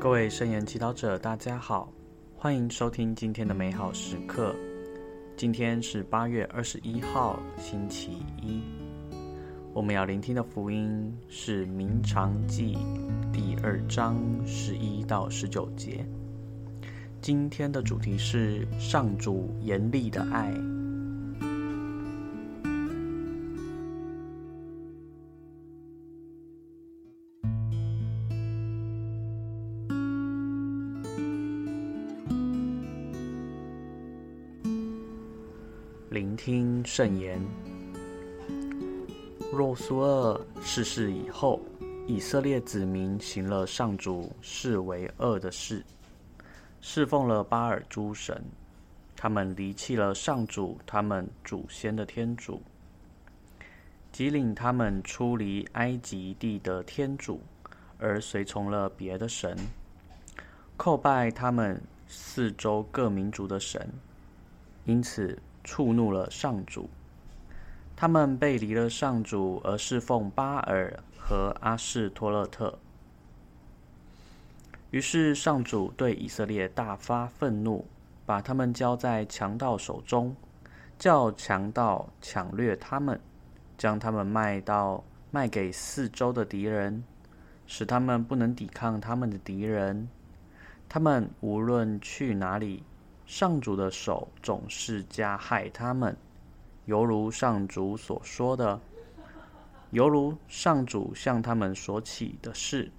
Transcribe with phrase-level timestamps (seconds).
[0.00, 1.92] 各位圣言祈祷者，大家好，
[2.34, 4.56] 欢迎收听今天的美好时刻。
[5.36, 8.62] 今天是八月二十一号，星期一。
[9.74, 12.74] 我们要聆听的福音是《民长记》
[13.30, 16.02] 第二章十一到十九节。
[17.20, 20.50] 今天的主题是上主严厉的爱。
[36.10, 37.40] 聆听圣言。
[39.52, 41.60] 若苏厄逝世以后，
[42.04, 45.84] 以色列子民行了上主视为恶的事，
[46.80, 48.42] 侍奉了巴尔诸神，
[49.14, 52.60] 他们离弃了上主他们祖先的天主，
[54.10, 57.40] 即领他们出离埃及地的天主，
[57.98, 59.56] 而随从了别的神，
[60.76, 63.88] 叩拜他们四周各民族的神，
[64.86, 66.88] 因此，触怒了上主，
[67.94, 72.78] 他们背离了上主，而侍奉巴尔和阿示托勒特。
[74.90, 77.86] 于是上主对以色列大发愤怒，
[78.26, 80.34] 把他们交在强盗手中，
[80.98, 83.20] 叫强盗抢掠他们，
[83.78, 87.04] 将他们卖到卖给四周的敌人，
[87.66, 90.08] 使他们不能抵抗他们的敌人。
[90.88, 92.82] 他们无论去哪里。
[93.30, 96.16] 上主的手总是加害他们，
[96.86, 98.80] 犹如上主所说的，
[99.92, 102.90] 犹如上主向他们所起的事，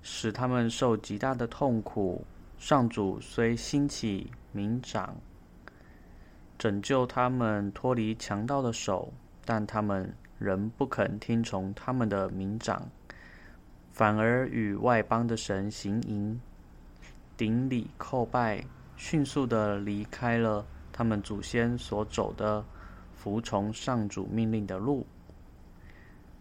[0.00, 2.24] 使他们受极大的痛苦。
[2.56, 5.16] 上主虽兴起民长，
[6.56, 9.12] 拯救他们脱离强盗的手，
[9.44, 12.88] 但他们仍不肯听从他们的民长，
[13.92, 16.40] 反而与外邦的神行淫，
[17.36, 18.64] 顶礼叩拜。
[18.96, 22.64] 迅速地离开了他们祖先所走的
[23.14, 25.06] 服从上主命令的路，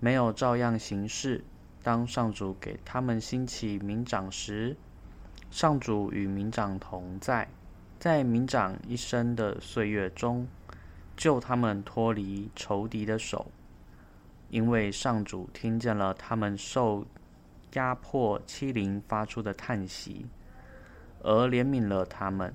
[0.00, 1.44] 没有照样行事。
[1.82, 4.74] 当上主给他们兴起民长时，
[5.50, 7.46] 上主与民长同在，
[7.98, 10.48] 在民长一生的岁月中，
[11.14, 13.50] 救他们脱离仇敌的手，
[14.48, 17.04] 因为上主听见了他们受
[17.74, 20.24] 压迫欺凌发出的叹息。
[21.24, 22.52] 而怜悯了他们，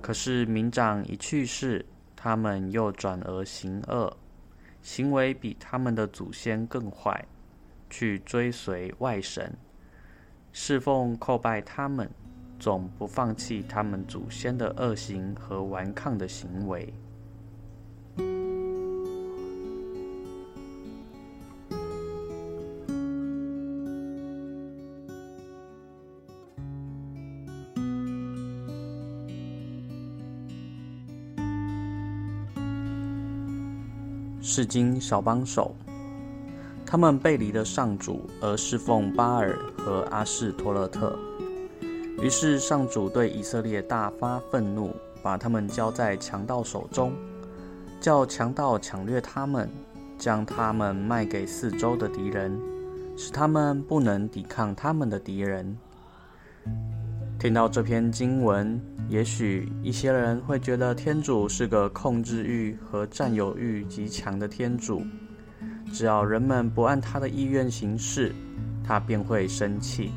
[0.00, 1.84] 可是民长一去世，
[2.16, 4.16] 他们又转而行恶，
[4.82, 7.24] 行为比他们的祖先更坏，
[7.88, 9.54] 去追随外神，
[10.52, 12.10] 侍奉叩拜他们，
[12.58, 16.92] 总不放弃他们祖先的恶行和顽抗的行为。
[34.44, 35.74] 圣经小帮手，
[36.84, 41.18] 他们背离了上主，而侍奉巴尔和阿士托勒特。
[42.20, 47.14] 于是上主对以色列大发愤怒，把他们交在强盗手中，
[48.02, 49.66] 叫强盗抢掠他们，
[50.18, 52.60] 将他们卖给四周的敌人，
[53.16, 55.74] 使他们不能抵抗他们的敌人。
[57.44, 65.02] 听到这篇经文，也许一些人会觉得天主是个控制欲和占有欲极强的天主，
[65.92, 68.34] 只要人们不按他的意愿行事，
[68.82, 70.10] 他便会生气。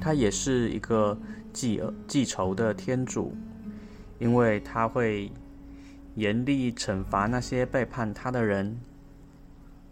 [0.00, 1.18] 他也是一个
[1.52, 3.34] 记记仇的天主，
[4.20, 5.28] 因为他会
[6.14, 8.72] 严厉惩罚那些背叛他的人。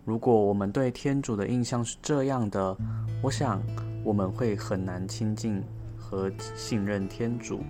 [0.05, 2.77] 如果我们对天主的印象是这样的，
[3.23, 3.61] 我想
[4.05, 5.61] 我们会很难亲近。
[6.05, 7.63] 和信任天主，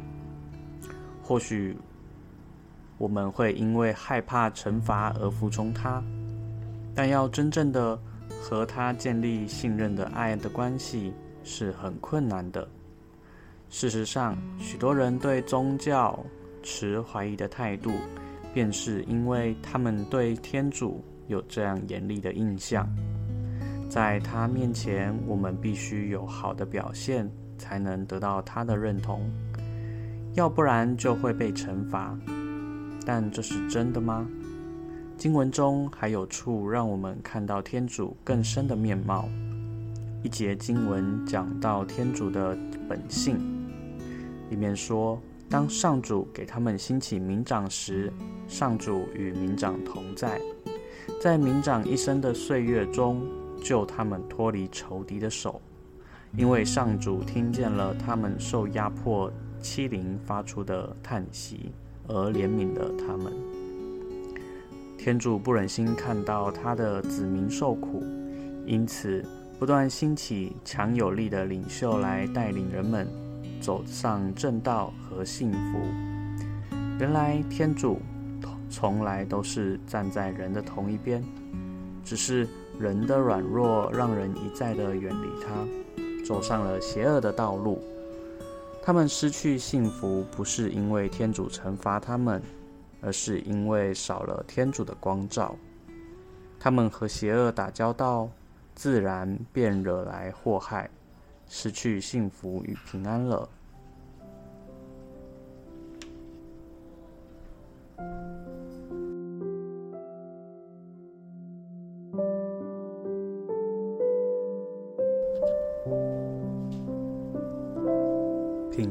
[1.23, 1.77] 或许
[2.99, 6.03] 我们会因为害怕惩罚而服从他，
[6.95, 7.97] 但要真正的
[8.43, 11.13] 和他建立信任的爱的关系
[11.45, 12.69] 是很困难的。
[13.71, 16.19] 事实上，许多人对宗教
[16.63, 17.93] 持怀疑的态度，
[18.53, 22.89] 便是因为他们对天主有这样严厉的印象。
[23.89, 27.31] 在他面前，我们必须有好的表现。
[27.59, 29.31] 才能得到他的认同，
[30.35, 32.19] 要不然就会被惩罚。
[33.07, 34.27] 但这是真的吗？
[35.17, 39.29] 经文中还有处让我们看到天主更深的面貌。
[40.23, 42.57] 一节经文讲到天主的
[42.89, 43.39] 本性，
[44.51, 45.21] 里面说：
[45.51, 48.11] 当上主给他们兴起民长时，
[48.49, 50.41] 上主与民长同在，
[51.21, 53.23] 在民长一生的岁月中，
[53.63, 55.61] 救他们脱离仇敌的手。
[56.37, 61.73] 因为上主听见了他们受压迫欺凌发出的叹息，
[62.09, 63.33] 而怜悯了他们。
[64.99, 68.03] 天主不忍心看到他的子民受苦，
[68.67, 69.25] 因此
[69.59, 73.07] 不断兴起强有力的领袖来带领人们
[73.61, 75.79] 走上正道和幸福。
[76.99, 78.01] 原来天主
[78.69, 81.23] 从来都是站在人的同一边，
[82.05, 82.49] 只是
[82.79, 85.84] 人的软弱让人一再的远离他。
[86.25, 87.83] 走上了邪恶的道路，
[88.83, 92.43] 他们失去幸福，不是因为天主惩罚他们，
[93.03, 95.55] 而是因为少了天主的光照。
[96.59, 98.29] 他们和邪恶打交道，
[98.75, 100.89] 自然便惹来祸害，
[101.47, 103.47] 失去幸福与平安了。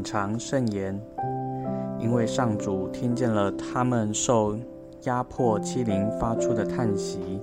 [0.03, 1.01] 品尝圣言，
[1.97, 4.53] 因为上主听见了他们受
[5.03, 7.39] 压迫欺凌发出的叹息，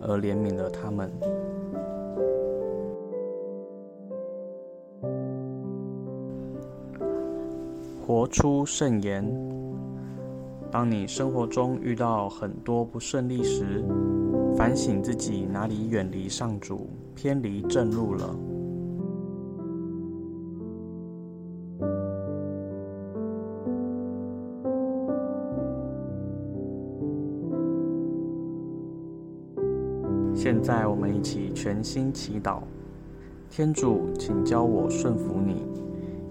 [0.00, 1.08] 而怜悯了他们。
[8.04, 9.24] 活出圣言。
[10.72, 13.84] 当你生活中遇到很多不顺利时，
[14.56, 18.34] 反省自己哪里远离上主，偏离正路了。
[30.42, 32.62] 现在我们一起全心祈祷，
[33.48, 35.62] 天主，请教我顺服你，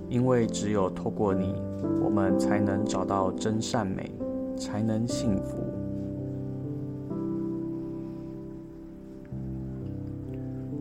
[0.09, 1.55] 因为只有透过你，
[2.03, 4.11] 我们才能找到真善美，
[4.57, 5.59] 才能幸福。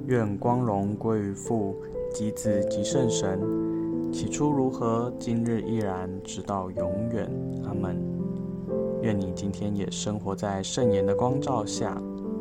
[0.09, 1.77] 愿光荣归于父、
[2.13, 3.39] 及子、及圣神，
[4.13, 7.31] 起初如何，今日依然，直到永远。
[7.63, 7.97] 阿门。
[9.03, 11.97] 愿你今天也生活在圣言的光照下。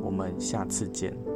[0.09, 1.28] 我们下次见。